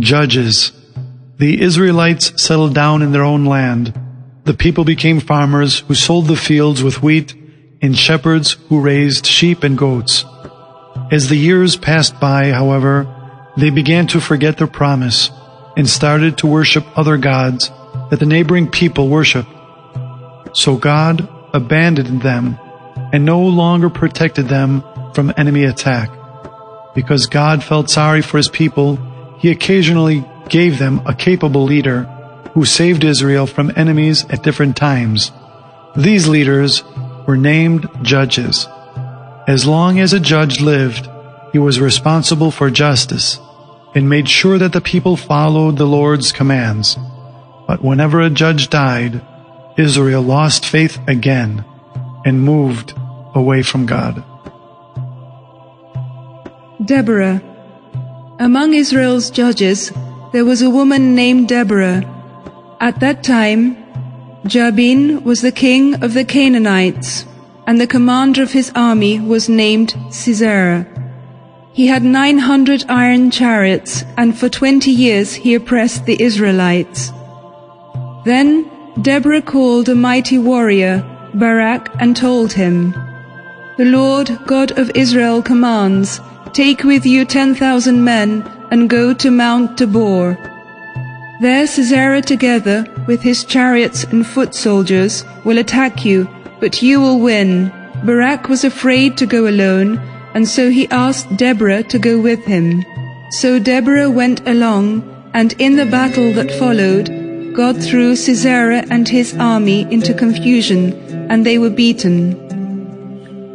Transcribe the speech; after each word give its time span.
Judges. 0.00 0.72
The 1.38 1.60
Israelites 1.60 2.42
settled 2.42 2.74
down 2.74 3.02
in 3.02 3.12
their 3.12 3.24
own 3.24 3.44
land. 3.44 3.98
The 4.44 4.54
people 4.54 4.84
became 4.84 5.20
farmers 5.20 5.80
who 5.80 5.94
sold 5.94 6.26
the 6.26 6.36
fields 6.36 6.82
with 6.82 7.02
wheat 7.02 7.34
and 7.82 7.96
shepherds 7.96 8.52
who 8.68 8.80
raised 8.80 9.26
sheep 9.26 9.62
and 9.62 9.76
goats. 9.76 10.24
As 11.10 11.28
the 11.28 11.36
years 11.36 11.76
passed 11.76 12.20
by, 12.20 12.50
however, 12.50 13.06
they 13.56 13.70
began 13.70 14.06
to 14.08 14.20
forget 14.20 14.58
their 14.58 14.66
promise 14.66 15.30
and 15.76 15.88
started 15.88 16.38
to 16.38 16.46
worship 16.46 16.86
other 16.96 17.16
gods 17.16 17.70
that 18.10 18.20
the 18.20 18.26
neighboring 18.26 18.70
people 18.70 19.08
worshiped. 19.08 19.48
So 20.52 20.76
God 20.76 21.28
abandoned 21.52 22.22
them 22.22 22.58
and 23.12 23.24
no 23.24 23.40
longer 23.40 23.90
protected 23.90 24.48
them 24.48 24.84
from 25.14 25.32
enemy 25.36 25.64
attack. 25.64 26.10
Because 26.94 27.26
God 27.26 27.62
felt 27.62 27.90
sorry 27.90 28.22
for 28.22 28.36
his 28.36 28.48
people, 28.48 28.98
he 29.40 29.50
occasionally 29.50 30.24
gave 30.48 30.78
them 30.78 31.00
a 31.06 31.14
capable 31.14 31.64
leader 31.64 32.02
who 32.52 32.64
saved 32.64 33.04
Israel 33.04 33.46
from 33.46 33.72
enemies 33.74 34.24
at 34.28 34.42
different 34.42 34.76
times. 34.76 35.32
These 35.96 36.28
leaders 36.28 36.84
were 37.26 37.36
named 37.36 37.88
judges. 38.02 38.68
As 39.48 39.66
long 39.66 39.98
as 39.98 40.12
a 40.12 40.20
judge 40.20 40.60
lived, 40.60 41.08
he 41.52 41.58
was 41.58 41.80
responsible 41.80 42.50
for 42.50 42.70
justice 42.70 43.40
and 43.94 44.08
made 44.08 44.28
sure 44.28 44.58
that 44.58 44.72
the 44.72 44.80
people 44.80 45.16
followed 45.16 45.76
the 45.76 45.86
Lord's 45.86 46.32
commands. 46.32 46.96
But 47.66 47.82
whenever 47.82 48.20
a 48.20 48.30
judge 48.30 48.68
died, 48.68 49.22
Israel 49.78 50.22
lost 50.22 50.66
faith 50.66 50.98
again 51.08 51.64
and 52.24 52.42
moved 52.42 52.94
away 53.34 53.62
from 53.62 53.86
God. 53.86 54.22
Deborah. 56.84 57.49
Among 58.40 58.72
Israel's 58.72 59.28
judges, 59.30 59.92
there 60.32 60.46
was 60.46 60.62
a 60.62 60.70
woman 60.70 61.14
named 61.14 61.48
Deborah. 61.48 62.02
At 62.80 62.98
that 63.00 63.22
time, 63.22 63.76
Jabin 64.46 65.22
was 65.24 65.42
the 65.42 65.52
king 65.52 66.02
of 66.02 66.14
the 66.14 66.24
Canaanites, 66.24 67.26
and 67.66 67.78
the 67.78 67.86
commander 67.86 68.42
of 68.42 68.52
his 68.52 68.72
army 68.74 69.20
was 69.20 69.50
named 69.50 69.94
Sisera. 70.08 70.86
He 71.74 71.88
had 71.88 72.02
900 72.02 72.86
iron 72.88 73.30
chariots, 73.30 74.06
and 74.16 74.34
for 74.38 74.48
20 74.48 74.90
years 74.90 75.34
he 75.34 75.54
oppressed 75.54 76.06
the 76.06 76.18
Israelites. 76.22 77.12
Then 78.24 78.70
Deborah 79.02 79.42
called 79.42 79.90
a 79.90 79.94
mighty 79.94 80.38
warrior, 80.38 81.04
Barak, 81.34 81.90
and 82.00 82.16
told 82.16 82.54
him, 82.54 82.94
The 83.76 83.84
Lord 83.84 84.38
God 84.46 84.78
of 84.78 84.90
Israel 84.94 85.42
commands, 85.42 86.22
Take 86.52 86.82
with 86.82 87.06
you 87.06 87.24
10,000 87.24 88.02
men 88.02 88.42
and 88.72 88.90
go 88.90 89.14
to 89.14 89.30
Mount 89.30 89.78
Tabor. 89.78 90.36
There 91.40 91.66
Sisera 91.66 92.20
together 92.20 92.84
with 93.06 93.22
his 93.22 93.44
chariots 93.44 94.02
and 94.04 94.26
foot 94.26 94.54
soldiers 94.54 95.24
will 95.44 95.58
attack 95.58 96.04
you, 96.04 96.28
but 96.58 96.82
you 96.82 97.00
will 97.00 97.20
win. 97.20 97.72
Barak 98.04 98.48
was 98.48 98.64
afraid 98.64 99.16
to 99.18 99.26
go 99.26 99.46
alone, 99.46 99.98
and 100.34 100.48
so 100.48 100.70
he 100.70 100.88
asked 100.88 101.36
Deborah 101.36 101.84
to 101.84 101.98
go 102.00 102.18
with 102.18 102.44
him. 102.44 102.84
So 103.30 103.60
Deborah 103.60 104.10
went 104.10 104.46
along, 104.48 105.04
and 105.32 105.54
in 105.60 105.76
the 105.76 105.86
battle 105.86 106.32
that 106.32 106.58
followed, 106.58 107.54
God 107.54 107.80
threw 107.80 108.16
Sisera 108.16 108.84
and 108.90 109.08
his 109.08 109.36
army 109.38 109.82
into 109.92 110.12
confusion, 110.12 110.92
and 111.30 111.46
they 111.46 111.58
were 111.58 111.70
beaten. 111.70 112.49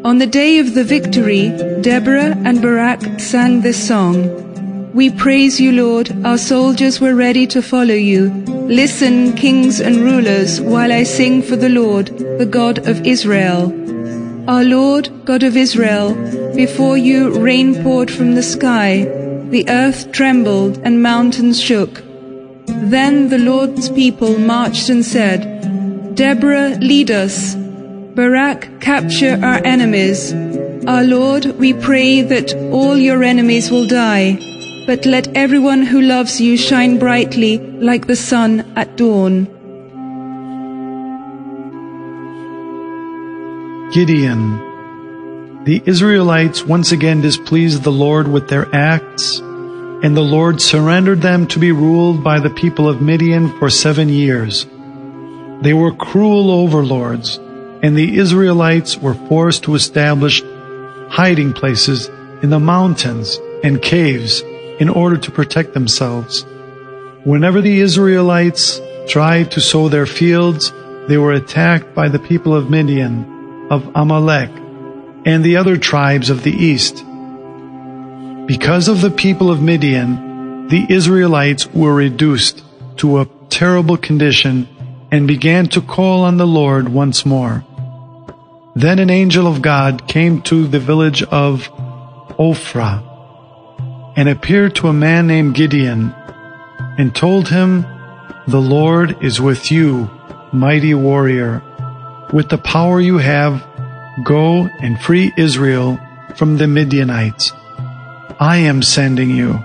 On 0.05 0.19
the 0.19 0.27
day 0.27 0.59
of 0.59 0.75
the 0.75 0.83
victory, 0.83 1.49
Deborah 1.81 2.37
and 2.45 2.61
Barak 2.61 3.19
sang 3.19 3.61
this 3.61 3.87
song. 3.87 4.91
We 4.93 5.09
praise 5.09 5.59
you, 5.59 5.71
Lord. 5.71 6.11
Our 6.23 6.37
soldiers 6.37 7.01
were 7.01 7.15
ready 7.15 7.47
to 7.47 7.59
follow 7.63 7.95
you. 7.95 8.29
Listen, 8.81 9.33
kings 9.33 9.81
and 9.81 9.95
rulers, 9.95 10.61
while 10.61 10.93
I 10.93 11.01
sing 11.01 11.41
for 11.41 11.55
the 11.55 11.69
Lord, 11.69 12.15
the 12.37 12.45
God 12.45 12.87
of 12.87 13.03
Israel. 13.03 13.73
Our 14.47 14.63
Lord, 14.63 15.09
God 15.25 15.41
of 15.41 15.57
Israel, 15.57 16.13
before 16.53 16.97
you 16.97 17.39
rain 17.39 17.81
poured 17.81 18.11
from 18.11 18.35
the 18.35 18.43
sky, 18.43 19.05
the 19.49 19.65
earth 19.69 20.11
trembled 20.11 20.77
and 20.83 21.01
mountains 21.01 21.59
shook. 21.59 22.03
Then 22.67 23.29
the 23.29 23.39
Lord's 23.39 23.89
people 23.89 24.37
marched 24.37 24.87
and 24.87 25.03
said, 25.03 26.13
Deborah, 26.13 26.77
lead 26.79 27.09
us. 27.09 27.55
Barak, 28.15 28.79
capture 28.79 29.37
our 29.43 29.59
enemies. 29.65 30.31
Our 30.87 31.03
Lord, 31.03 31.45
we 31.59 31.73
pray 31.73 32.21
that 32.21 32.53
all 32.71 32.95
your 32.95 33.21
enemies 33.23 33.69
will 33.69 33.85
die, 33.85 34.39
but 34.87 35.05
let 35.05 35.35
everyone 35.35 35.83
who 35.83 35.99
loves 35.99 36.39
you 36.39 36.55
shine 36.55 36.97
brightly 36.97 37.57
like 37.57 38.07
the 38.07 38.15
sun 38.15 38.71
at 38.77 38.95
dawn. 38.95 39.47
Gideon. 43.91 45.63
The 45.65 45.83
Israelites 45.85 46.63
once 46.63 46.93
again 46.93 47.19
displeased 47.19 47.83
the 47.83 47.91
Lord 47.91 48.29
with 48.29 48.47
their 48.47 48.73
acts, 48.73 49.39
and 49.39 50.15
the 50.15 50.21
Lord 50.21 50.61
surrendered 50.61 51.21
them 51.21 51.47
to 51.47 51.59
be 51.59 51.73
ruled 51.73 52.23
by 52.23 52.39
the 52.39 52.49
people 52.49 52.87
of 52.87 53.01
Midian 53.01 53.49
for 53.59 53.69
seven 53.69 54.07
years. 54.07 54.65
They 55.61 55.73
were 55.73 55.91
cruel 55.91 56.49
overlords, 56.51 57.39
and 57.81 57.97
the 57.97 58.17
Israelites 58.17 58.97
were 58.97 59.13
forced 59.13 59.63
to 59.63 59.75
establish 59.75 60.41
hiding 61.09 61.53
places 61.53 62.09
in 62.41 62.49
the 62.49 62.59
mountains 62.59 63.39
and 63.63 63.81
caves 63.81 64.41
in 64.79 64.89
order 64.89 65.17
to 65.17 65.31
protect 65.31 65.73
themselves. 65.73 66.45
Whenever 67.23 67.61
the 67.61 67.79
Israelites 67.79 68.81
tried 69.07 69.51
to 69.51 69.61
sow 69.61 69.89
their 69.89 70.05
fields, 70.05 70.71
they 71.07 71.17
were 71.17 71.33
attacked 71.33 71.95
by 71.95 72.09
the 72.09 72.19
people 72.19 72.55
of 72.55 72.69
Midian 72.69 73.67
of 73.69 73.89
Amalek 73.95 74.49
and 75.25 75.43
the 75.43 75.57
other 75.57 75.77
tribes 75.77 76.29
of 76.29 76.43
the 76.43 76.51
east. 76.51 77.03
Because 78.47 78.87
of 78.87 79.01
the 79.01 79.13
people 79.15 79.49
of 79.49 79.61
Midian, 79.61 80.67
the 80.67 80.85
Israelites 80.87 81.65
were 81.73 81.95
reduced 81.95 82.63
to 82.97 83.19
a 83.19 83.27
terrible 83.49 83.97
condition 83.97 84.67
and 85.11 85.27
began 85.27 85.67
to 85.69 85.81
call 85.81 86.23
on 86.23 86.37
the 86.37 86.47
Lord 86.47 86.89
once 86.89 87.25
more. 87.25 87.63
Then 88.75 88.99
an 88.99 89.09
angel 89.09 89.47
of 89.47 89.61
God 89.61 90.07
came 90.07 90.41
to 90.43 90.67
the 90.67 90.79
village 90.79 91.23
of 91.23 91.69
Ophrah 92.37 93.01
and 94.17 94.27
appeared 94.27 94.75
to 94.75 94.87
a 94.87 94.93
man 94.93 95.27
named 95.27 95.55
Gideon 95.55 96.13
and 96.97 97.15
told 97.15 97.49
him, 97.49 97.85
The 98.47 98.61
Lord 98.61 99.23
is 99.23 99.39
with 99.39 99.71
you, 99.71 100.09
mighty 100.51 100.93
warrior. 100.93 101.61
With 102.33 102.49
the 102.49 102.57
power 102.57 102.99
you 102.99 103.17
have, 103.17 103.65
go 104.23 104.67
and 104.81 104.99
free 104.99 105.31
Israel 105.37 105.99
from 106.35 106.57
the 106.57 106.67
Midianites. 106.67 107.53
I 108.39 108.57
am 108.57 108.81
sending 108.81 109.29
you. 109.29 109.63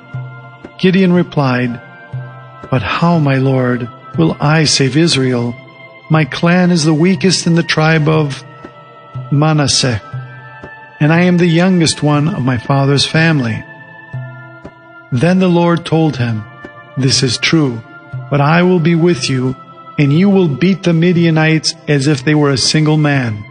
Gideon 0.79 1.13
replied, 1.13 1.81
But 2.71 2.83
how, 2.83 3.19
my 3.19 3.37
Lord, 3.37 3.89
will 4.17 4.37
I 4.41 4.65
save 4.65 4.97
Israel? 4.97 5.55
My 6.11 6.25
clan 6.25 6.71
is 6.71 6.85
the 6.85 6.95
weakest 6.95 7.47
in 7.47 7.55
the 7.55 7.63
tribe 7.63 8.09
of 8.09 8.45
Manasseh, 9.31 10.01
and 10.99 11.13
I 11.13 11.23
am 11.23 11.37
the 11.37 11.47
youngest 11.47 12.03
one 12.03 12.29
of 12.29 12.45
my 12.45 12.59
father's 12.59 13.07
family. 13.07 13.65
Then 15.13 15.39
the 15.39 15.49
Lord 15.49 15.87
told 15.87 16.17
him, 16.17 16.45
This 16.97 17.23
is 17.23 17.39
true, 17.39 17.83
but 18.31 18.41
I 18.41 18.63
will 18.63 18.81
be 18.81 18.95
with 18.95 19.31
you 19.31 19.55
and 20.01 20.15
you 20.15 20.31
will 20.31 20.49
beat 20.49 20.83
the 20.83 20.95
Midianites 20.95 21.75
as 21.87 22.07
if 22.07 22.25
they 22.25 22.35
were 22.35 22.51
a 22.51 22.57
single 22.57 22.97
man. 22.97 23.45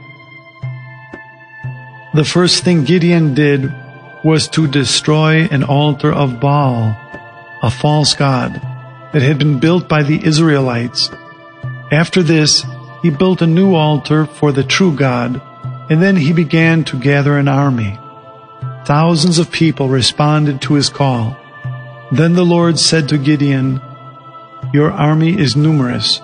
The 2.16 2.26
first 2.26 2.64
thing 2.64 2.86
Gideon 2.86 3.36
did 3.36 3.72
was 4.24 4.47
to 4.50 4.68
destroy 4.68 5.44
an 5.52 5.64
altar 5.64 6.12
of 6.12 6.40
Baal, 6.40 6.97
a 7.62 7.70
false 7.70 8.16
god 8.16 8.59
that 9.14 9.22
had 9.22 9.40
been 9.40 9.59
built 9.59 9.88
by 9.88 10.03
the 10.03 10.23
Israelites. 10.23 11.09
After 11.91 12.22
this, 12.22 12.66
he 13.02 13.09
built 13.09 13.41
a 13.41 13.47
new 13.47 13.76
altar 13.76 14.26
for 14.26 14.52
the 14.52 14.64
true 14.64 14.96
God, 14.96 15.41
and 15.90 16.02
then 16.02 16.16
he 16.16 16.34
began 16.34 16.84
to 16.85 17.00
gather 17.00 17.38
an 17.38 17.47
army. 17.47 18.00
Thousands 18.85 19.40
of 19.40 19.52
people 19.52 19.90
responded 19.90 20.61
to 20.61 20.73
his 20.73 20.90
call. 20.90 21.38
Then 22.11 22.34
the 22.34 22.46
Lord 22.46 22.79
said 22.79 23.09
to 23.09 23.17
Gideon, 23.17 23.82
Your 24.73 24.91
army 24.91 25.38
is 25.38 25.56
numerous 25.56 26.22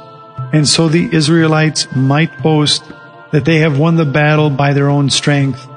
and 0.54 0.68
so 0.68 0.88
the 0.88 1.14
Israelites 1.14 1.88
might 1.96 2.42
boast 2.42 2.84
that 3.32 3.44
they 3.46 3.60
have 3.60 3.78
won 3.78 3.96
the 3.96 4.06
battle 4.06 4.50
by 4.50 4.74
their 4.74 4.90
own 4.90 5.10
strength. 5.10 5.68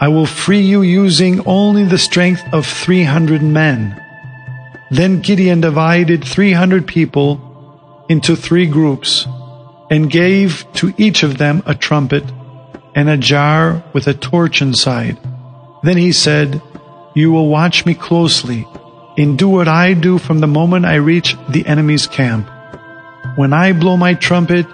I 0.00 0.08
will 0.08 0.26
free 0.26 0.62
you 0.62 0.82
using 0.82 1.46
only 1.46 1.84
the 1.84 1.98
strength 1.98 2.42
of 2.52 2.66
300 2.66 3.40
men. 3.42 4.01
Then 4.92 5.22
Gideon 5.22 5.62
divided 5.62 6.22
300 6.22 6.86
people 6.86 8.04
into 8.10 8.36
three 8.36 8.66
groups 8.66 9.26
and 9.90 10.10
gave 10.10 10.70
to 10.74 10.92
each 10.98 11.22
of 11.22 11.38
them 11.38 11.62
a 11.64 11.74
trumpet 11.74 12.24
and 12.94 13.08
a 13.08 13.16
jar 13.16 13.82
with 13.94 14.06
a 14.06 14.12
torch 14.12 14.60
inside. 14.60 15.16
Then 15.82 15.96
he 15.96 16.12
said, 16.12 16.60
You 17.14 17.32
will 17.32 17.48
watch 17.48 17.86
me 17.86 17.94
closely 17.94 18.68
and 19.16 19.38
do 19.38 19.48
what 19.48 19.66
I 19.66 19.94
do 19.94 20.18
from 20.18 20.40
the 20.40 20.46
moment 20.46 20.84
I 20.84 20.96
reach 20.96 21.38
the 21.48 21.64
enemy's 21.66 22.06
camp. 22.06 22.46
When 23.36 23.54
I 23.54 23.72
blow 23.72 23.96
my 23.96 24.12
trumpet, 24.12 24.66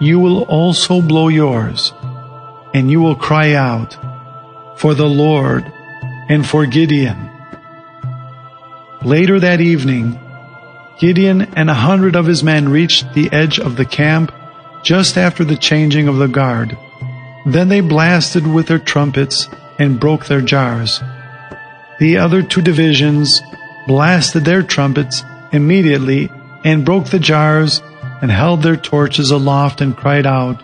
you 0.00 0.18
will 0.18 0.42
also 0.50 1.00
blow 1.00 1.28
yours, 1.28 1.92
and 2.74 2.90
you 2.90 3.00
will 3.00 3.14
cry 3.14 3.52
out 3.52 3.96
for 4.80 4.94
the 4.94 5.06
Lord 5.06 5.62
and 6.28 6.44
for 6.44 6.66
Gideon. 6.66 7.29
Later 9.04 9.40
that 9.40 9.62
evening, 9.62 10.18
Gideon 10.98 11.42
and 11.54 11.70
a 11.70 11.74
hundred 11.74 12.16
of 12.16 12.26
his 12.26 12.44
men 12.44 12.68
reached 12.68 13.14
the 13.14 13.32
edge 13.32 13.58
of 13.58 13.76
the 13.76 13.86
camp 13.86 14.30
just 14.82 15.16
after 15.16 15.42
the 15.42 15.56
changing 15.56 16.06
of 16.06 16.16
the 16.16 16.28
guard. 16.28 16.76
Then 17.46 17.68
they 17.68 17.80
blasted 17.80 18.46
with 18.46 18.66
their 18.66 18.78
trumpets 18.78 19.48
and 19.78 19.98
broke 19.98 20.26
their 20.26 20.42
jars. 20.42 21.00
The 21.98 22.18
other 22.18 22.42
two 22.42 22.60
divisions 22.60 23.40
blasted 23.86 24.44
their 24.44 24.62
trumpets 24.62 25.24
immediately 25.50 26.30
and 26.62 26.84
broke 26.84 27.06
the 27.06 27.18
jars 27.18 27.80
and 28.20 28.30
held 28.30 28.62
their 28.62 28.76
torches 28.76 29.30
aloft 29.30 29.80
and 29.80 29.96
cried 29.96 30.26
out, 30.26 30.62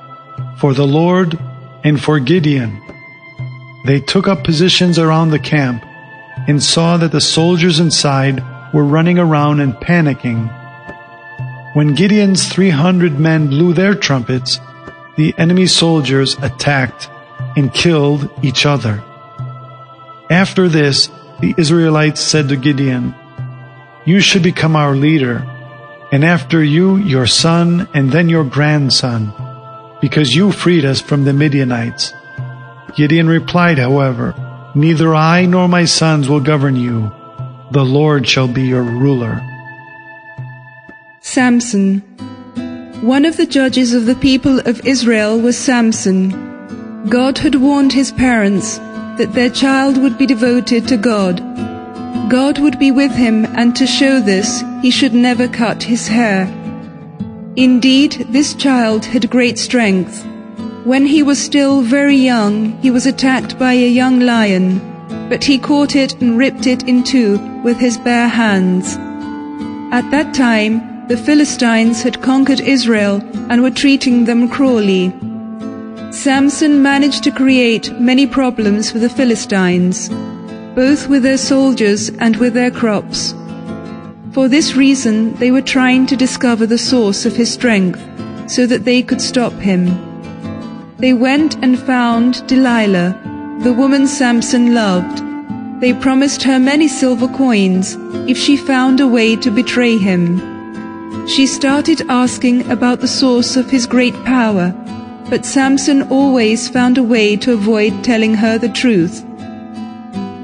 For 0.59 0.75
the 0.75 0.87
Lord 0.87 1.39
and 1.83 2.03
for 2.03 2.21
Gideon. 2.21 2.83
They 3.87 4.01
took 4.01 4.29
up 4.29 4.45
positions 4.45 4.99
around 4.99 5.31
the 5.31 5.39
camp 5.39 5.86
and 6.47 6.63
saw 6.63 6.97
that 6.97 7.13
the 7.13 7.21
soldiers 7.21 7.81
inside 7.81 8.43
were 8.73 8.85
running 8.85 9.19
around 9.19 9.61
and 9.61 9.75
panicking. 9.75 10.53
When 11.75 11.95
Gideon's 11.95 12.47
300 12.49 13.19
men 13.19 13.49
blew 13.49 13.73
their 13.73 13.95
trumpets, 13.95 14.61
the 15.17 15.35
enemy 15.39 15.67
soldiers 15.67 16.37
attacked 16.43 17.11
and 17.57 17.73
killed 17.73 18.31
each 18.43 18.67
other. 18.67 19.03
After 20.31 20.69
this, 20.69 21.09
the 21.41 21.55
Israelites 21.57 22.21
said 22.21 22.49
to 22.49 22.57
Gideon, 22.57 23.15
You 24.05 24.21
should 24.21 24.43
become 24.43 24.77
our 24.77 24.95
leader, 24.95 25.45
and 26.13 26.25
after 26.25 26.63
you, 26.63 26.97
your 26.97 27.27
son, 27.27 27.89
and 27.95 28.11
then 28.11 28.29
your 28.29 28.45
grandson, 28.45 29.33
because 30.01 30.35
you 30.35 30.53
freed 30.53 30.85
us 30.85 31.01
from 31.01 31.25
the 31.25 31.33
Midianites. 31.33 32.13
Gideon 32.95 33.29
replied, 33.29 33.79
however, 33.79 34.35
Neither 34.77 35.15
I 35.15 35.47
nor 35.47 35.69
my 35.69 35.87
sons 35.87 36.29
will 36.29 36.41
govern 36.41 36.77
you. 36.77 37.11
The 37.71 37.83
Lord 37.83 38.29
shall 38.29 38.47
be 38.47 38.65
your 38.65 38.83
ruler. 38.83 39.41
Samson. 41.23 42.01
One 43.01 43.25
of 43.25 43.39
the 43.39 43.47
judges 43.47 43.95
of 43.95 44.05
the 44.05 44.15
people 44.17 44.61
of 44.69 44.87
Israel 44.87 45.41
was 45.41 45.57
Samson. 45.57 47.09
God 47.09 47.39
had 47.39 47.55
warned 47.55 47.95
his 47.95 48.13
parents 48.13 48.77
that 49.17 49.33
their 49.33 49.49
child 49.49 49.97
would 49.97 50.19
be 50.19 50.27
devoted 50.27 50.87
to 50.89 50.99
God. 50.99 51.39
God 52.29 52.59
would 52.59 52.79
be 52.79 52.91
with 52.91 53.13
him, 53.13 53.47
and 53.57 53.75
to 53.77 53.87
show 53.87 54.21
this, 54.21 54.63
he 54.83 54.91
should 54.91 55.15
never 55.15 55.49
cut 55.49 55.85
his 55.85 56.07
hair. 56.07 56.45
Indeed, 57.57 58.27
this 58.29 58.53
child 58.53 59.07
had 59.07 59.31
great 59.31 59.59
strength. 59.59 60.23
When 60.87 61.05
he 61.05 61.21
was 61.21 61.43
still 61.43 61.83
very 61.83 62.15
young, 62.15 62.79
he 62.81 62.93
was 62.93 63.07
attacked 63.07 63.59
by 63.59 63.73
a 63.73 63.89
young 63.89 64.21
lion, 64.21 64.81
but 65.29 65.43
he 65.43 65.59
caught 65.59 65.97
it 65.97 66.15
and 66.21 66.39
ripped 66.39 66.69
it 66.69 66.85
in 66.85 67.03
two 67.03 67.39
with 67.65 67.79
his 67.79 67.99
bare 67.99 68.29
hands. 68.29 68.97
At 69.93 70.09
that 70.13 70.33
time, 70.33 71.09
the 71.09 71.17
Philistines 71.17 72.03
had 72.03 72.23
conquered 72.23 72.61
Israel 72.61 73.21
and 73.51 73.63
were 73.63 73.73
treating 73.73 74.27
them 74.27 74.49
cruelly. 74.49 75.13
Samson 76.13 76.83
managed 76.83 77.25
to 77.25 77.33
create 77.33 77.91
many 77.99 78.25
problems 78.25 78.89
for 78.89 79.01
the 79.01 79.11
Philistines, 79.11 80.09
both 80.77 81.09
with 81.09 81.25
their 81.25 81.37
soldiers 81.37 82.11
and 82.21 82.37
with 82.37 82.55
their 82.55 82.71
crops. 82.71 83.35
For 84.31 84.47
this 84.47 84.77
reason, 84.77 85.35
they 85.41 85.51
were 85.51 85.63
trying 85.63 86.07
to 86.07 86.17
discover 86.17 86.65
the 86.65 86.79
source 86.79 87.27
of 87.27 87.35
his 87.35 87.53
strength 87.53 88.01
so 88.49 88.67
that 88.67 88.85
they 88.85 89.03
could 89.03 89.21
stop 89.21 89.53
him. 89.55 90.06
They 90.99 91.13
went 91.13 91.57
and 91.63 91.79
found 91.79 92.47
Delilah, 92.47 93.59
the 93.63 93.73
woman 93.73 94.07
Samson 94.07 94.75
loved. 94.75 95.23
They 95.81 95.93
promised 95.93 96.43
her 96.45 96.59
many 96.59 96.89
silver 96.89 97.29
coins 97.29 97.97
if 98.29 98.39
she 98.39 98.57
found 98.57 99.01
a 99.01 99.07
way 99.07 99.37
to 99.37 99.51
betray 99.51 99.99
him. 99.99 100.41
She 101.27 101.47
started 101.47 102.03
asking 102.09 102.71
about 102.71 103.01
the 103.01 103.09
source 103.09 103.57
of 103.57 103.71
his 103.71 103.87
great 103.87 104.15
power 104.25 104.75
but 105.29 105.45
Samson 105.45 106.03
always 106.05 106.69
found 106.69 106.99
a 106.99 107.03
way 107.03 107.37
to 107.37 107.53
avoid 107.53 108.05
telling 108.05 108.35
her 108.35 108.59
the 108.59 108.69
truth. 108.69 109.25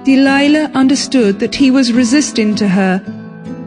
Delilah 0.05 0.71
understood 0.75 1.39
that 1.39 1.55
he 1.55 1.71
was 1.71 1.93
resisting 1.93 2.57
to 2.57 2.69
her, 2.69 3.01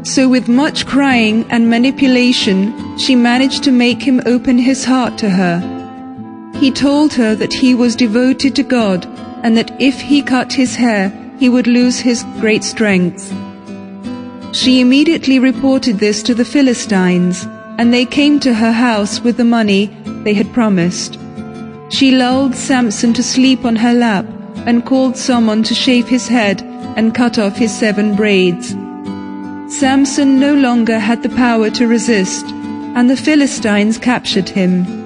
so 0.04 0.28
with 0.28 0.50
much 0.50 0.86
crying 0.86 1.46
and 1.50 1.70
manipulation, 1.70 2.98
she 2.98 3.16
managed 3.16 3.64
to 3.64 3.72
make 3.72 4.02
him 4.02 4.22
open 4.26 4.58
his 4.58 4.84
heart 4.84 5.18
to 5.20 5.30
her. 5.30 5.75
He 6.60 6.72
told 6.72 7.14
her 7.14 7.36
that 7.36 7.54
he 7.54 7.76
was 7.76 7.96
devoted 7.96 8.56
to 8.56 8.64
God 8.64 9.06
and 9.44 9.58
that 9.58 9.76
if 9.80 10.00
he 10.00 10.22
cut 10.22 10.54
his 10.54 10.76
hair, 10.76 11.12
he 11.38 11.50
would 11.50 11.68
lose 11.68 12.00
his 12.00 12.24
great 12.40 12.64
strength. 12.64 13.34
She 14.54 14.80
immediately 14.80 15.38
reported 15.38 16.00
this 16.00 16.24
to 16.24 16.34
the 16.34 16.46
Philistines, 16.46 17.46
and 17.78 17.94
they 17.94 18.06
came 18.06 18.40
to 18.40 18.54
her 18.54 18.72
house 18.72 19.20
with 19.20 19.36
the 19.36 19.44
money 19.44 19.96
they 20.24 20.34
had 20.34 20.54
promised. 20.54 21.20
She 21.90 22.12
lulled 22.12 22.56
Samson 22.56 23.14
to 23.14 23.22
sleep 23.22 23.66
on 23.66 23.76
her 23.76 23.94
lap 23.94 24.26
and 24.66 24.86
called 24.86 25.18
someone 25.18 25.62
to 25.64 25.76
shave 25.76 26.08
his 26.08 26.28
head 26.28 26.64
and 26.96 27.14
cut 27.14 27.38
off 27.38 27.58
his 27.58 27.78
seven 27.78 28.16
braids. 28.16 28.70
Samson 29.68 30.40
no 30.40 30.54
longer 30.56 31.00
had 31.00 31.22
the 31.22 31.30
power 31.30 31.70
to 31.72 31.86
resist, 31.86 32.46
and 32.96 33.10
the 33.10 33.18
Philistines 33.18 33.98
captured 33.98 34.50
him. 34.50 35.05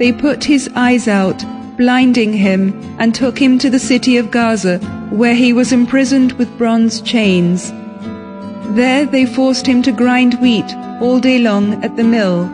They 0.00 0.12
put 0.12 0.42
his 0.42 0.68
eyes 0.74 1.06
out, 1.06 1.44
blinding 1.76 2.32
him, 2.32 2.74
and 2.98 3.14
took 3.14 3.38
him 3.38 3.56
to 3.60 3.70
the 3.70 3.78
city 3.78 4.16
of 4.16 4.32
Gaza, 4.32 4.78
where 5.10 5.36
he 5.36 5.52
was 5.52 5.72
imprisoned 5.72 6.32
with 6.32 6.58
bronze 6.58 7.00
chains. 7.00 7.70
There 8.74 9.06
they 9.06 9.26
forced 9.26 9.66
him 9.68 9.82
to 9.82 9.92
grind 9.92 10.34
wheat 10.40 10.74
all 11.00 11.20
day 11.20 11.38
long 11.38 11.84
at 11.84 11.94
the 11.96 12.02
mill 12.04 12.50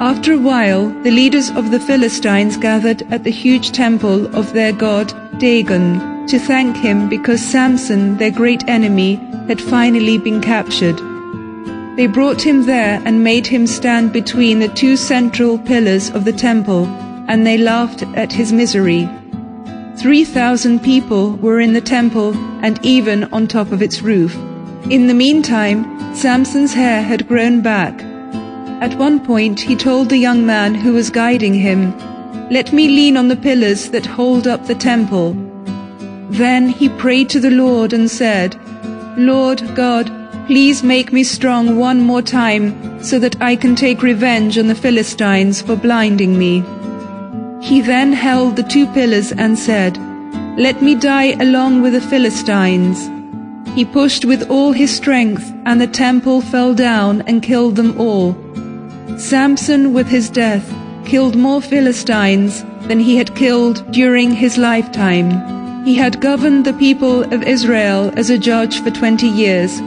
after 0.00 0.34
a 0.34 0.38
while, 0.38 0.90
the 1.04 1.10
leaders 1.10 1.48
of 1.48 1.70
the 1.70 1.80
Philistines 1.80 2.58
gathered 2.58 3.00
at 3.10 3.24
the 3.24 3.30
huge 3.30 3.72
temple 3.72 4.26
of 4.36 4.52
their 4.52 4.70
god 4.70 5.10
Dagon 5.38 6.26
to 6.26 6.38
thank 6.38 6.76
him 6.76 7.08
because 7.08 7.40
Samson, 7.40 8.18
their 8.18 8.30
great 8.30 8.62
enemy, 8.68 9.14
had 9.48 9.58
finally 9.58 10.18
been 10.18 10.42
captured. 10.42 11.00
They 11.96 12.06
brought 12.06 12.42
him 12.42 12.66
there 12.66 13.00
and 13.04 13.24
made 13.24 13.46
him 13.46 13.66
stand 13.66 14.12
between 14.12 14.58
the 14.58 14.68
two 14.68 14.96
central 14.96 15.58
pillars 15.58 16.10
of 16.10 16.24
the 16.24 16.32
temple, 16.32 16.86
and 17.28 17.46
they 17.46 17.58
laughed 17.58 18.02
at 18.14 18.32
his 18.32 18.52
misery. 18.52 19.08
Three 19.96 20.24
thousand 20.24 20.82
people 20.82 21.32
were 21.36 21.58
in 21.58 21.72
the 21.72 21.80
temple 21.80 22.34
and 22.62 22.78
even 22.84 23.24
on 23.32 23.46
top 23.46 23.72
of 23.72 23.82
its 23.82 24.02
roof. 24.02 24.36
In 24.90 25.06
the 25.06 25.14
meantime, 25.14 26.14
Samson's 26.14 26.74
hair 26.74 27.02
had 27.02 27.26
grown 27.26 27.60
back 27.62 28.00
at 28.78 28.98
one 28.98 29.24
point 29.24 29.58
he 29.58 29.74
told 29.74 30.10
the 30.10 30.18
young 30.18 30.44
man 30.44 30.74
who 30.74 30.92
was 30.92 31.08
guiding 31.08 31.54
him, 31.54 31.96
Let 32.50 32.74
me 32.74 32.88
lean 32.88 33.16
on 33.16 33.28
the 33.28 33.34
pillars 33.36 33.88
that 33.88 34.04
hold 34.04 34.46
up 34.46 34.66
the 34.66 34.74
temple. 34.74 35.32
Then 36.28 36.68
he 36.68 36.90
prayed 36.90 37.30
to 37.30 37.40
the 37.40 37.50
Lord 37.50 37.94
and 37.94 38.10
said, 38.10 38.54
Lord 39.16 39.74
God, 39.74 40.10
please 40.46 40.84
make 40.84 41.12
me 41.12 41.24
strong 41.24 41.76
one 41.76 42.00
more 42.00 42.22
time 42.22 43.02
so 43.02 43.18
that 43.18 43.40
I 43.42 43.56
can 43.56 43.74
take 43.74 44.00
revenge 44.00 44.56
on 44.58 44.68
the 44.68 44.76
Philistines 44.76 45.60
for 45.60 45.74
blinding 45.74 46.38
me. 46.38 46.62
He 47.60 47.80
then 47.80 48.12
held 48.12 48.54
the 48.54 48.62
two 48.62 48.86
pillars 48.92 49.32
and 49.32 49.58
said, 49.58 49.98
Let 50.56 50.82
me 50.82 50.94
die 50.94 51.32
along 51.40 51.82
with 51.82 51.94
the 51.94 52.00
Philistines. 52.00 53.10
He 53.74 53.84
pushed 53.84 54.24
with 54.24 54.48
all 54.48 54.70
his 54.70 54.94
strength, 54.94 55.52
and 55.64 55.80
the 55.80 55.88
temple 55.88 56.40
fell 56.40 56.74
down 56.74 57.22
and 57.22 57.42
killed 57.42 57.74
them 57.74 58.00
all. 58.00 58.36
Samson, 59.18 59.92
with 59.92 60.06
his 60.06 60.30
death, 60.30 60.72
killed 61.04 61.34
more 61.34 61.60
Philistines 61.60 62.64
than 62.86 63.00
he 63.00 63.16
had 63.16 63.34
killed 63.34 63.84
during 63.90 64.32
his 64.32 64.58
lifetime. 64.58 65.84
He 65.84 65.96
had 65.96 66.20
governed 66.20 66.64
the 66.64 66.72
people 66.72 67.22
of 67.34 67.42
Israel 67.42 68.12
as 68.16 68.30
a 68.30 68.38
judge 68.38 68.80
for 68.80 68.92
twenty 68.92 69.28
years 69.28 69.80